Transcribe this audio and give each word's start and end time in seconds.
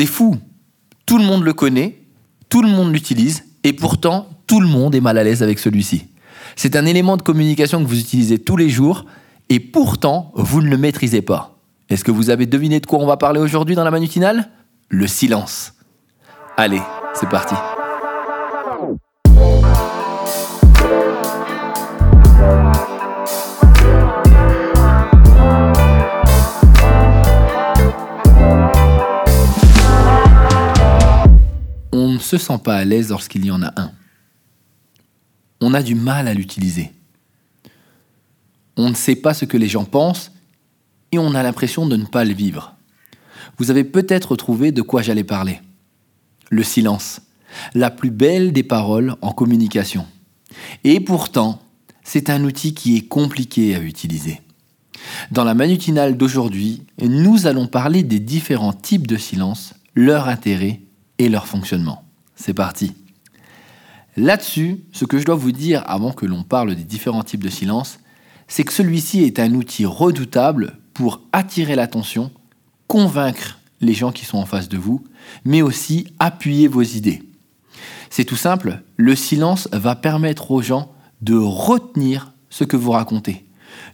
C'est 0.00 0.06
fou. 0.06 0.38
Tout 1.04 1.18
le 1.18 1.24
monde 1.24 1.44
le 1.44 1.52
connaît, 1.52 2.00
tout 2.48 2.62
le 2.62 2.68
monde 2.68 2.90
l'utilise, 2.90 3.44
et 3.64 3.74
pourtant, 3.74 4.30
tout 4.46 4.58
le 4.58 4.66
monde 4.66 4.94
est 4.94 5.00
mal 5.02 5.18
à 5.18 5.24
l'aise 5.24 5.42
avec 5.42 5.58
celui-ci. 5.58 6.06
C'est 6.56 6.74
un 6.74 6.86
élément 6.86 7.18
de 7.18 7.22
communication 7.22 7.84
que 7.84 7.86
vous 7.86 8.00
utilisez 8.00 8.38
tous 8.38 8.56
les 8.56 8.70
jours, 8.70 9.04
et 9.50 9.60
pourtant, 9.60 10.32
vous 10.34 10.62
ne 10.62 10.70
le 10.70 10.78
maîtrisez 10.78 11.20
pas. 11.20 11.58
Est-ce 11.90 12.02
que 12.02 12.12
vous 12.12 12.30
avez 12.30 12.46
deviné 12.46 12.80
de 12.80 12.86
quoi 12.86 12.98
on 12.98 13.06
va 13.06 13.18
parler 13.18 13.40
aujourd'hui 13.40 13.74
dans 13.74 13.84
la 13.84 13.90
manutinale? 13.90 14.48
Le 14.88 15.06
silence. 15.06 15.74
Allez, 16.56 16.80
c'est 17.12 17.28
parti. 17.28 17.54
Se 32.30 32.38
sent 32.38 32.58
pas 32.62 32.76
à 32.76 32.84
l'aise 32.84 33.08
lorsqu'il 33.08 33.44
y 33.44 33.50
en 33.50 33.60
a 33.62 33.72
un. 33.80 33.90
On 35.60 35.74
a 35.74 35.82
du 35.82 35.96
mal 35.96 36.28
à 36.28 36.34
l'utiliser. 36.34 36.92
On 38.76 38.88
ne 38.88 38.94
sait 38.94 39.16
pas 39.16 39.34
ce 39.34 39.44
que 39.44 39.56
les 39.56 39.68
gens 39.68 39.84
pensent 39.84 40.30
et 41.10 41.18
on 41.18 41.34
a 41.34 41.42
l'impression 41.42 41.86
de 41.86 41.96
ne 41.96 42.04
pas 42.04 42.24
le 42.24 42.32
vivre. 42.32 42.76
Vous 43.58 43.70
avez 43.70 43.82
peut-être 43.82 44.36
trouvé 44.36 44.70
de 44.70 44.80
quoi 44.80 45.02
j'allais 45.02 45.24
parler. 45.24 45.60
Le 46.50 46.62
silence, 46.62 47.20
la 47.74 47.90
plus 47.90 48.12
belle 48.12 48.52
des 48.52 48.62
paroles 48.62 49.16
en 49.22 49.32
communication. 49.32 50.06
Et 50.84 51.00
pourtant, 51.00 51.60
c'est 52.04 52.30
un 52.30 52.44
outil 52.44 52.74
qui 52.74 52.96
est 52.96 53.08
compliqué 53.08 53.74
à 53.74 53.80
utiliser. 53.80 54.40
Dans 55.32 55.44
la 55.44 55.54
manutinale 55.54 56.16
d'aujourd'hui, 56.16 56.84
nous 57.02 57.48
allons 57.48 57.66
parler 57.66 58.04
des 58.04 58.20
différents 58.20 58.72
types 58.72 59.08
de 59.08 59.16
silence, 59.16 59.74
leur 59.96 60.28
intérêt 60.28 60.80
et 61.18 61.28
leur 61.28 61.48
fonctionnement. 61.48 62.04
C'est 62.40 62.54
parti. 62.54 62.94
Là-dessus, 64.16 64.80
ce 64.92 65.04
que 65.04 65.18
je 65.18 65.26
dois 65.26 65.34
vous 65.34 65.52
dire 65.52 65.84
avant 65.86 66.12
que 66.12 66.24
l'on 66.24 66.42
parle 66.42 66.74
des 66.74 66.84
différents 66.84 67.22
types 67.22 67.44
de 67.44 67.50
silence, 67.50 68.00
c'est 68.48 68.64
que 68.64 68.72
celui-ci 68.72 69.24
est 69.24 69.38
un 69.38 69.52
outil 69.52 69.84
redoutable 69.84 70.78
pour 70.94 71.20
attirer 71.34 71.76
l'attention, 71.76 72.30
convaincre 72.86 73.58
les 73.82 73.92
gens 73.92 74.10
qui 74.10 74.24
sont 74.24 74.38
en 74.38 74.46
face 74.46 74.70
de 74.70 74.78
vous, 74.78 75.04
mais 75.44 75.60
aussi 75.60 76.14
appuyer 76.18 76.66
vos 76.66 76.80
idées. 76.80 77.22
C'est 78.08 78.24
tout 78.24 78.36
simple, 78.36 78.80
le 78.96 79.14
silence 79.14 79.68
va 79.72 79.94
permettre 79.94 80.50
aux 80.50 80.62
gens 80.62 80.92
de 81.20 81.36
retenir 81.36 82.32
ce 82.48 82.64
que 82.64 82.78
vous 82.78 82.92
racontez. 82.92 83.44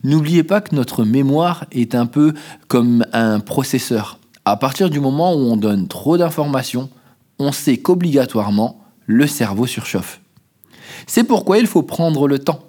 N'oubliez 0.04 0.44
pas 0.44 0.60
que 0.60 0.76
notre 0.76 1.04
mémoire 1.04 1.66
est 1.72 1.96
un 1.96 2.06
peu 2.06 2.32
comme 2.68 3.04
un 3.12 3.40
processeur. 3.40 4.20
À 4.44 4.56
partir 4.56 4.88
du 4.88 5.00
moment 5.00 5.34
où 5.34 5.40
on 5.40 5.56
donne 5.56 5.88
trop 5.88 6.16
d'informations, 6.16 6.90
on 7.38 7.52
sait 7.52 7.76
qu'obligatoirement, 7.76 8.80
le 9.06 9.26
cerveau 9.26 9.66
surchauffe. 9.66 10.20
C'est 11.06 11.24
pourquoi 11.24 11.58
il 11.58 11.66
faut 11.66 11.82
prendre 11.82 12.28
le 12.28 12.38
temps. 12.38 12.60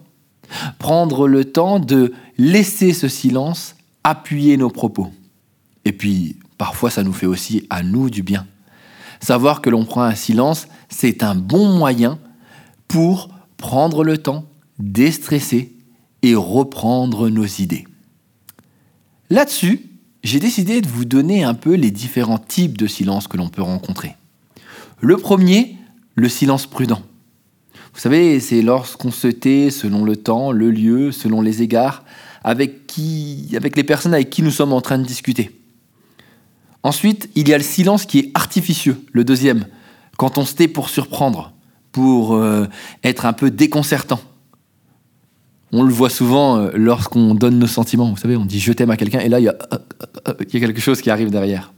Prendre 0.79 1.27
le 1.27 1.45
temps 1.45 1.79
de 1.79 2.13
laisser 2.37 2.93
ce 2.93 3.07
silence 3.07 3.75
appuyer 4.03 4.57
nos 4.57 4.69
propos. 4.69 5.11
Et 5.83 5.91
puis, 5.91 6.37
parfois, 6.57 6.89
ça 6.89 7.03
nous 7.03 7.13
fait 7.13 7.25
aussi 7.25 7.67
à 7.69 7.83
nous 7.83 8.09
du 8.09 8.23
bien. 8.23 8.47
Savoir 9.19 9.61
que 9.61 9.69
l'on 9.69 9.85
prend 9.85 10.03
un 10.03 10.15
silence, 10.15 10.67
c'est 10.89 11.23
un 11.23 11.35
bon 11.35 11.77
moyen 11.77 12.19
pour 12.87 13.29
prendre 13.57 14.03
le 14.03 14.17
temps, 14.17 14.45
déstresser 14.79 15.75
et 16.21 16.35
reprendre 16.35 17.29
nos 17.29 17.45
idées. 17.45 17.85
Là-dessus, 19.29 19.81
j'ai 20.23 20.39
décidé 20.39 20.81
de 20.81 20.87
vous 20.87 21.05
donner 21.05 21.43
un 21.43 21.53
peu 21.53 21.73
les 21.75 21.91
différents 21.91 22.37
types 22.37 22.77
de 22.77 22.87
silence 22.87 23.27
que 23.27 23.37
l'on 23.37 23.49
peut 23.49 23.61
rencontrer. 23.61 24.15
Le 24.99 25.17
premier, 25.17 25.75
le 26.15 26.27
silence 26.27 26.65
prudent. 26.65 27.01
Vous 27.93 27.99
savez, 27.99 28.39
c'est 28.39 28.61
lorsqu'on 28.61 29.11
se 29.11 29.27
tait 29.27 29.69
selon 29.69 30.03
le 30.03 30.15
temps, 30.15 30.51
le 30.51 30.71
lieu, 30.71 31.11
selon 31.11 31.41
les 31.41 31.61
égards, 31.61 32.03
avec, 32.43 32.87
qui, 32.87 33.49
avec 33.55 33.75
les 33.75 33.83
personnes 33.83 34.13
avec 34.13 34.29
qui 34.29 34.41
nous 34.41 34.51
sommes 34.51 34.73
en 34.73 34.81
train 34.81 34.97
de 34.97 35.05
discuter. 35.05 35.51
Ensuite, 36.83 37.29
il 37.35 37.47
y 37.47 37.53
a 37.53 37.57
le 37.57 37.63
silence 37.63 38.05
qui 38.05 38.19
est 38.19 38.31
artificieux, 38.33 38.97
le 39.11 39.23
deuxième, 39.23 39.65
quand 40.17 40.37
on 40.37 40.45
se 40.45 40.55
tait 40.55 40.67
pour 40.67 40.89
surprendre, 40.89 41.53
pour 41.91 42.35
euh, 42.35 42.65
être 43.03 43.25
un 43.25 43.33
peu 43.33 43.51
déconcertant. 43.51 44.19
On 45.71 45.83
le 45.83 45.91
voit 45.91 46.09
souvent 46.09 46.57
euh, 46.57 46.71
lorsqu'on 46.73 47.35
donne 47.35 47.59
nos 47.59 47.67
sentiments. 47.67 48.09
Vous 48.09 48.17
savez, 48.17 48.37
on 48.37 48.45
dit 48.45 48.59
je 48.59 48.71
t'aime 48.73 48.89
à 48.89 48.97
quelqu'un 48.97 49.19
et 49.19 49.29
là, 49.29 49.37
euh, 49.37 50.33
il 50.39 50.53
y 50.53 50.63
a 50.63 50.65
quelque 50.65 50.81
chose 50.81 51.01
qui 51.01 51.09
arrive 51.09 51.29
derrière. 51.29 51.73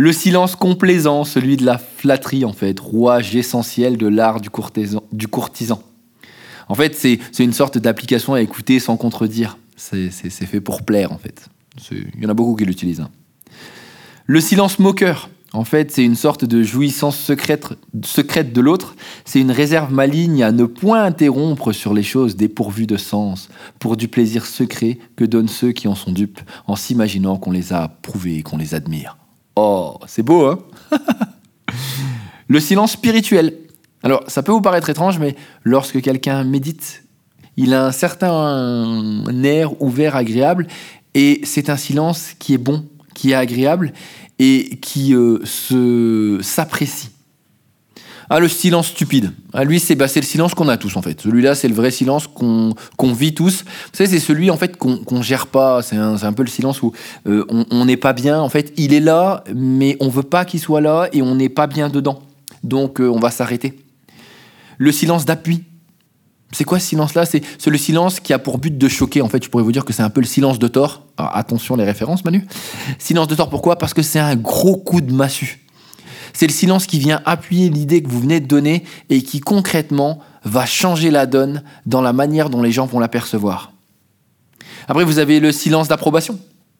Le 0.00 0.14
silence 0.14 0.56
complaisant, 0.56 1.24
celui 1.24 1.58
de 1.58 1.66
la 1.66 1.76
flatterie 1.76 2.46
en 2.46 2.54
fait, 2.54 2.80
rouage 2.80 3.36
essentiel 3.36 3.98
de 3.98 4.06
l'art 4.06 4.40
du 4.40 4.48
courtisan. 4.48 5.82
En 6.70 6.74
fait, 6.74 6.94
c'est 6.94 7.44
une 7.44 7.52
sorte 7.52 7.76
d'application 7.76 8.32
à 8.32 8.40
écouter 8.40 8.80
sans 8.80 8.96
contredire. 8.96 9.58
C'est 9.76 10.08
fait 10.30 10.62
pour 10.62 10.86
plaire 10.86 11.12
en 11.12 11.18
fait. 11.18 11.50
Il 11.90 12.22
y 12.22 12.24
en 12.24 12.30
a 12.30 12.34
beaucoup 12.34 12.56
qui 12.56 12.64
l'utilisent. 12.64 13.00
Hein. 13.00 13.10
Le 14.24 14.40
silence 14.40 14.78
moqueur, 14.78 15.28
en 15.52 15.64
fait, 15.64 15.90
c'est 15.90 16.06
une 16.06 16.16
sorte 16.16 16.46
de 16.46 16.62
jouissance 16.62 17.18
secrète, 17.18 17.66
secrète 18.02 18.54
de 18.54 18.62
l'autre. 18.62 18.96
C'est 19.26 19.40
une 19.40 19.50
réserve 19.50 19.92
maligne 19.92 20.42
à 20.42 20.50
ne 20.50 20.64
point 20.64 21.04
interrompre 21.04 21.72
sur 21.72 21.92
les 21.92 22.02
choses 22.02 22.36
dépourvues 22.36 22.86
de 22.86 22.96
sens, 22.96 23.50
pour 23.78 23.98
du 23.98 24.08
plaisir 24.08 24.46
secret 24.46 24.96
que 25.16 25.26
donnent 25.26 25.46
ceux 25.46 25.72
qui 25.72 25.88
en 25.88 25.94
sont 25.94 26.12
dupes, 26.12 26.40
en 26.66 26.74
s'imaginant 26.74 27.36
qu'on 27.36 27.52
les 27.52 27.74
a 27.74 27.82
approuvés 27.82 28.38
et 28.38 28.42
qu'on 28.42 28.56
les 28.56 28.74
admire. 28.74 29.18
Oh, 29.62 29.98
c'est 30.06 30.22
beau, 30.22 30.46
hein 30.46 30.58
Le 32.48 32.60
silence 32.60 32.92
spirituel. 32.92 33.58
Alors, 34.02 34.24
ça 34.26 34.42
peut 34.42 34.52
vous 34.52 34.62
paraître 34.62 34.88
étrange, 34.88 35.18
mais 35.18 35.36
lorsque 35.64 36.00
quelqu'un 36.00 36.44
médite, 36.44 37.04
il 37.58 37.74
a 37.74 37.84
un 37.84 37.92
certain 37.92 39.22
air 39.44 39.82
ouvert, 39.82 40.16
agréable, 40.16 40.66
et 41.12 41.42
c'est 41.44 41.68
un 41.68 41.76
silence 41.76 42.30
qui 42.38 42.54
est 42.54 42.58
bon, 42.58 42.86
qui 43.14 43.32
est 43.32 43.34
agréable, 43.34 43.92
et 44.38 44.78
qui 44.80 45.14
euh, 45.14 46.40
s'apprécie. 46.40 47.10
Ah, 48.32 48.38
le 48.38 48.46
silence 48.46 48.86
stupide. 48.86 49.32
Ah, 49.52 49.64
lui, 49.64 49.80
c'est 49.80 49.96
bah, 49.96 50.06
le 50.14 50.22
silence 50.22 50.54
qu'on 50.54 50.68
a 50.68 50.76
tous, 50.76 50.94
en 50.94 51.02
fait. 51.02 51.20
Celui-là, 51.20 51.56
c'est 51.56 51.66
le 51.66 51.74
vrai 51.74 51.90
silence 51.90 52.28
qu'on 52.28 52.74
vit 53.12 53.34
tous. 53.34 53.64
Vous 53.64 53.90
savez, 53.92 54.08
c'est 54.08 54.20
celui, 54.20 54.52
en 54.52 54.56
fait, 54.56 54.76
qu'on 54.76 55.04
ne 55.10 55.22
gère 55.22 55.48
pas. 55.48 55.82
C'est 55.82 55.96
un, 55.96 56.22
un, 56.22 56.32
peu 56.32 56.44
le 56.44 56.48
silence 56.48 56.80
où 56.80 56.92
euh, 57.26 57.44
on 57.48 57.84
n'est 57.84 57.96
pas 57.96 58.12
bien. 58.12 58.40
En 58.40 58.48
fait, 58.48 58.72
il 58.76 58.94
est 58.94 59.00
là, 59.00 59.42
mais 59.52 59.96
on 59.98 60.08
veut 60.08 60.22
pas 60.22 60.44
qu'il 60.44 60.60
soit 60.60 60.80
là 60.80 61.08
et 61.12 61.22
on 61.22 61.34
n'est 61.34 61.48
pas 61.48 61.66
bien 61.66 61.88
dedans. 61.88 62.22
Donc, 62.62 63.00
euh, 63.00 63.08
on 63.08 63.18
va 63.18 63.32
s'arrêter. 63.32 63.80
Le 64.78 64.92
silence 64.92 65.24
d'appui. 65.24 65.64
C'est 66.52 66.64
quoi 66.64 66.78
ce 66.78 66.86
silence-là? 66.86 67.26
C'est 67.26 67.42
le 67.66 67.78
silence 67.78 68.20
qui 68.20 68.32
a 68.32 68.38
pour 68.38 68.58
but 68.58 68.76
de 68.76 68.88
choquer. 68.88 69.22
En 69.22 69.28
fait, 69.28 69.42
je 69.42 69.48
pourrais 69.50 69.64
vous 69.64 69.72
dire 69.72 69.84
que 69.84 69.92
c'est 69.92 70.02
un 70.02 70.10
peu 70.10 70.20
le 70.20 70.26
silence 70.26 70.60
de 70.60 70.68
Thor. 70.68 71.04
attention 71.16 71.74
les 71.74 71.84
références, 71.84 72.24
Manu. 72.24 72.46
Silence 72.98 73.26
de 73.26 73.34
Thor, 73.34 73.50
pourquoi? 73.50 73.76
Parce 73.76 73.94
que 73.94 74.02
c'est 74.02 74.18
un 74.20 74.36
gros 74.36 74.76
coup 74.76 75.00
de 75.00 75.12
massue. 75.12 75.59
C'est 76.32 76.46
le 76.46 76.52
silence 76.52 76.86
qui 76.86 76.98
vient 76.98 77.20
appuyer 77.24 77.70
l'idée 77.70 78.02
que 78.02 78.08
vous 78.08 78.20
venez 78.20 78.40
de 78.40 78.46
donner 78.46 78.84
et 79.08 79.22
qui 79.22 79.40
concrètement 79.40 80.20
va 80.44 80.66
changer 80.66 81.10
la 81.10 81.26
donne 81.26 81.62
dans 81.86 82.02
la 82.02 82.12
manière 82.12 82.50
dont 82.50 82.62
les 82.62 82.72
gens 82.72 82.86
vont 82.86 82.98
l'apercevoir. 82.98 83.72
Après, 84.88 85.04
vous 85.04 85.18
avez 85.18 85.40
le 85.40 85.52
silence 85.52 85.88
d'approbation. 85.88 86.38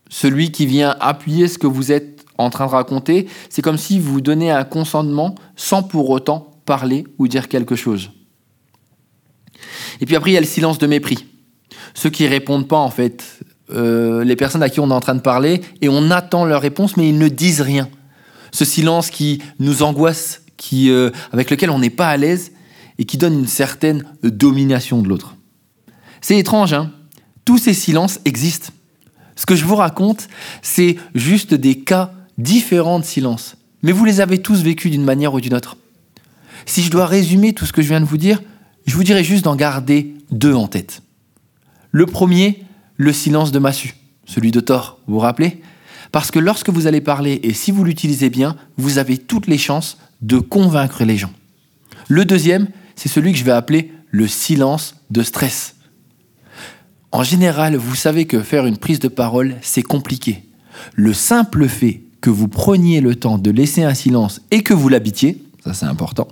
Celui 0.09 0.51
qui 0.51 0.67
vient 0.67 0.97
appuyer 1.01 1.47
ce 1.47 1.59
que 1.59 1.67
vous 1.67 1.93
êtes 1.93 2.25
en 2.39 2.51
train 2.51 2.67
de 2.67 2.71
raconter. 2.71 3.29
C'est 3.49 3.63
comme 3.63 3.79
si 3.79 3.99
vous 3.99 4.21
donnez 4.21 4.51
un 4.51 4.65
consentement 4.65 5.35
sans 5.57 5.83
pour 5.83 6.11
autant 6.11 6.55
parler 6.65 7.05
ou 7.19 7.29
dire 7.29 7.49
quelque 7.49 7.77
chose. 7.77 8.11
Et 10.01 10.07
puis 10.07 10.17
après, 10.17 10.31
il 10.31 10.35
y 10.35 10.39
a 10.39 10.41
le 10.41 10.47
silence 10.47 10.79
de 10.79 10.87
mépris. 10.87 11.27
Ceux 11.95 12.11
qui 12.11 12.27
répondent 12.27 12.67
pas, 12.69 12.79
en 12.79 12.91
fait, 12.91 13.41
euh, 13.73 14.25
les 14.25 14.37
personnes 14.37 14.63
à 14.63 14.71
qui 14.71 14.81
on 14.81 14.91
est 14.91 14.95
en 14.95 15.01
train 15.01 15.15
de 15.15 15.21
parler, 15.21 15.61
et 15.81 15.89
on 15.89 16.11
attend 16.11 16.45
leur 16.45 16.63
réponse, 16.63 16.97
mais 16.97 17.09
ils 17.09 17.19
ne 17.19 17.29
disent 17.29 17.61
rien 17.61 17.89
ce 18.53 18.65
silence 18.65 19.11
qui 19.11 19.41
nous 19.59 19.83
angoisse, 19.83 20.43
euh, 20.73 21.11
avec 21.33 21.51
lequel 21.51 21.71
on 21.71 21.79
n'est 21.79 21.91
pas 21.91 22.09
à 22.09 22.17
l'aise 22.17 22.53
et 22.99 23.05
qui 23.05 23.17
donne 23.17 23.39
une 23.39 23.47
certaine 23.47 24.05
domination 24.23 25.03
de 25.03 25.09
l'autre. 25.09 25.37
C'est 26.21 26.39
étrange, 26.39 26.73
hein 26.73 26.93
Tous 27.45 27.59
ces 27.59 27.75
silences 27.75 28.21
existent. 28.25 28.73
Ce 29.37 29.47
que 29.47 29.57
je 29.57 29.65
vous 29.65 29.77
raconte, 29.77 30.29
c'est 30.61 30.97
juste 31.15 31.55
des 31.55 31.79
cas 31.79 32.13
différents 32.37 32.99
de 32.99 33.05
silence. 33.05 33.57
Mais 33.83 33.93
vous 33.93 34.05
les 34.05 34.21
avez 34.21 34.43
tous 34.43 34.63
vécus 34.63 34.91
d'une 34.91 35.05
manière 35.05 35.33
ou 35.33 35.41
d'une 35.41 35.55
autre. 35.55 35.79
Si 36.67 36.83
je 36.83 36.91
dois 36.91 37.07
résumer 37.07 37.55
tout 37.55 37.65
ce 37.65 37.73
que 37.73 37.81
je 37.81 37.89
viens 37.89 38.01
de 38.01 38.05
vous 38.05 38.19
dire, 38.19 38.43
je 38.87 38.95
vous 38.95 39.05
dirais 39.05 39.25
juste 39.25 39.45
d'en 39.45 39.57
garder 39.57 40.15
deux 40.31 40.55
en 40.55 40.69
tête. 40.69 41.03
Le 41.91 42.05
premier, 42.05 42.63
le 42.97 43.13
silence 43.13 43.51
de 43.51 43.59
Massu, 43.59 43.95
celui 44.27 44.51
de 44.51 44.61
Thor, 44.61 44.99
vous 45.07 45.15
vous 45.15 45.21
rappelez? 45.21 45.63
Parce 46.13 46.31
que 46.31 46.39
lorsque 46.39 46.71
vous 46.71 46.87
allez 46.87 47.01
parler, 47.01 47.41
et 47.43 47.53
si 47.53 47.71
vous 47.71 47.85
l'utilisez 47.85 48.31
bien, 48.31 48.57
vous 48.77 48.99
avez 48.99 49.19
toutes 49.19 49.47
les 49.47 49.59
chances 49.59 49.99
de 50.23 50.39
convaincre 50.39 51.05
les 51.05 51.17
gens. 51.17 51.33
Le 52.09 52.25
deuxième, 52.25 52.69
c'est 52.97 53.09
celui 53.09 53.33
que 53.33 53.39
je 53.39 53.45
vais 53.45 53.53
appeler 53.53 53.93
le 54.11 54.27
silence 54.27 54.97
de 55.11 55.23
stress. 55.23 55.77
En 57.13 57.23
général, 57.23 57.77
vous 57.77 57.95
savez 57.95 58.27
que 58.27 58.41
faire 58.41 58.67
une 58.67 58.77
prise 58.77 59.01
de 59.01 59.09
parole, 59.09 59.57
c'est 59.63 59.83
compliqué. 59.83 60.45
Le 60.95 61.13
simple 61.13 61.69
fait 61.69 62.03
que 62.21 62.31
vous 62.31 62.49
preniez 62.49 63.01
le 63.01 63.15
temps 63.15 63.39
de 63.39 63.51
laisser 63.51 63.83
un 63.83 63.95
silence 63.95 64.41
et 64.51 64.63
que 64.63 64.75
vous 64.75 64.89
l'habitiez, 64.89 65.43
ça 65.65 65.75
c'est 65.75 65.87
important, 65.87 66.29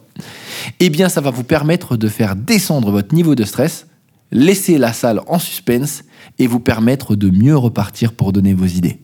eh 0.80 0.90
bien 0.90 1.08
ça 1.08 1.20
va 1.20 1.30
vous 1.30 1.44
permettre 1.44 1.96
de 1.96 2.08
faire 2.08 2.36
descendre 2.36 2.90
votre 2.90 3.14
niveau 3.14 3.34
de 3.34 3.44
stress, 3.44 3.86
laisser 4.30 4.78
la 4.78 4.92
salle 4.92 5.20
en 5.26 5.38
suspense 5.38 6.04
et 6.38 6.46
vous 6.46 6.60
permettre 6.60 7.16
de 7.16 7.30
mieux 7.30 7.56
repartir 7.56 8.12
pour 8.12 8.32
donner 8.32 8.54
vos 8.54 8.66
idées. 8.66 9.00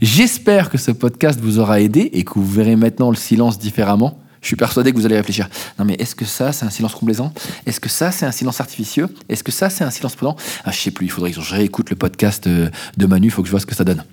J'espère 0.00 0.70
que 0.70 0.78
ce 0.78 0.90
podcast 0.90 1.40
vous 1.40 1.58
aura 1.58 1.80
aidé 1.80 2.10
et 2.12 2.24
que 2.24 2.34
vous 2.34 2.46
verrez 2.46 2.76
maintenant 2.76 3.10
le 3.10 3.16
silence 3.16 3.58
différemment. 3.58 4.18
Je 4.44 4.48
suis 4.48 4.56
persuadé 4.56 4.92
que 4.92 4.98
vous 4.98 5.06
allez 5.06 5.16
réfléchir. 5.16 5.48
Non, 5.78 5.86
mais 5.86 5.94
est-ce 5.94 6.14
que 6.14 6.26
ça, 6.26 6.52
c'est 6.52 6.66
un 6.66 6.70
silence 6.70 6.94
complaisant? 6.94 7.32
Est-ce 7.64 7.80
que 7.80 7.88
ça, 7.88 8.12
c'est 8.12 8.26
un 8.26 8.30
silence 8.30 8.60
artificieux? 8.60 9.08
Est-ce 9.30 9.42
que 9.42 9.50
ça, 9.50 9.70
c'est 9.70 9.84
un 9.84 9.90
silence 9.90 10.16
pendant? 10.16 10.36
Ah, 10.66 10.70
je 10.70 10.78
sais 10.78 10.90
plus. 10.90 11.06
Il 11.06 11.08
faudrait 11.08 11.32
que 11.32 11.40
je 11.40 11.54
réécoute 11.54 11.88
le 11.88 11.96
podcast 11.96 12.46
euh, 12.46 12.68
de 12.98 13.06
Manu. 13.06 13.28
Il 13.28 13.30
faut 13.30 13.40
que 13.40 13.46
je 13.46 13.50
vois 13.50 13.60
ce 13.60 13.64
que 13.64 13.74
ça 13.74 13.84
donne. 13.84 14.04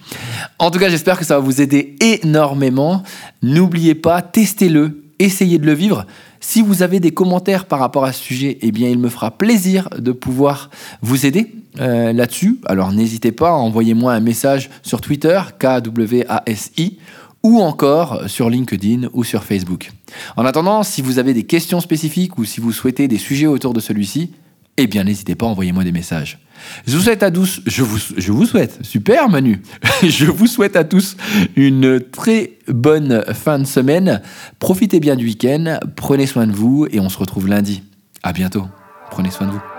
En 0.57 0.71
tout 0.71 0.79
cas, 0.79 0.87
j'espère 0.87 1.19
que 1.19 1.25
ça 1.25 1.35
va 1.35 1.41
vous 1.41 1.59
aider 1.59 1.97
énormément. 1.99 3.03
N'oubliez 3.41 3.93
pas, 3.93 4.21
testez-le, 4.21 5.03
essayez 5.19 5.57
de 5.57 5.65
le 5.65 5.73
vivre. 5.73 6.05
Si 6.39 6.61
vous 6.61 6.81
avez 6.81 7.01
des 7.01 7.11
commentaires 7.11 7.65
par 7.65 7.79
rapport 7.79 8.05
à 8.05 8.13
ce 8.13 8.23
sujet, 8.23 8.57
eh 8.61 8.71
bien, 8.71 8.87
il 8.87 8.99
me 8.99 9.09
fera 9.09 9.31
plaisir 9.31 9.89
de 9.97 10.13
pouvoir 10.13 10.69
vous 11.01 11.25
aider 11.25 11.53
euh, 11.79 12.13
là-dessus. 12.13 12.59
Alors, 12.65 12.91
n'hésitez 12.91 13.31
pas, 13.31 13.53
envoyez-moi 13.53 14.13
un 14.13 14.19
message 14.19 14.69
sur 14.83 15.01
Twitter, 15.01 15.39
KWASI, 15.59 16.97
ou 17.43 17.59
encore 17.59 18.29
sur 18.29 18.49
LinkedIn 18.49 19.09
ou 19.13 19.23
sur 19.23 19.43
Facebook. 19.43 19.91
En 20.37 20.45
attendant, 20.45 20.83
si 20.83 21.01
vous 21.01 21.17
avez 21.17 21.33
des 21.33 21.43
questions 21.43 21.79
spécifiques 21.79 22.37
ou 22.37 22.45
si 22.45 22.59
vous 22.59 22.71
souhaitez 22.71 23.07
des 23.07 23.17
sujets 23.17 23.47
autour 23.47 23.73
de 23.73 23.79
celui-ci, 23.79 24.31
eh 24.77 24.87
bien 24.87 25.03
n'hésitez 25.03 25.35
pas, 25.35 25.45
envoyez-moi 25.45 25.83
des 25.83 25.91
messages. 25.91 26.39
Je 26.85 26.95
vous 26.95 27.03
souhaite 27.03 27.23
à 27.23 27.31
tous, 27.31 27.61
je 27.65 27.81
vous, 27.83 27.97
je 28.17 28.31
vous 28.31 28.45
souhaite, 28.45 28.79
super 28.83 29.29
Manu, 29.29 29.61
je 30.03 30.25
vous 30.25 30.47
souhaite 30.47 30.75
à 30.75 30.83
tous 30.83 31.17
une 31.55 31.99
très 31.99 32.57
bonne 32.67 33.23
fin 33.33 33.59
de 33.59 33.65
semaine. 33.65 34.21
Profitez 34.59 34.99
bien 34.99 35.15
du 35.15 35.25
week-end, 35.25 35.79
prenez 35.95 36.27
soin 36.27 36.45
de 36.45 36.53
vous 36.53 36.87
et 36.91 36.99
on 36.99 37.09
se 37.09 37.17
retrouve 37.17 37.47
lundi. 37.47 37.83
À 38.23 38.33
bientôt. 38.33 38.65
Prenez 39.09 39.31
soin 39.31 39.47
de 39.47 39.51
vous. 39.51 39.70